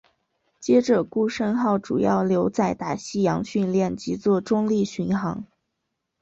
[0.59, 5.45] 接着顾盛号主要留在大西洋训练及作中立巡航。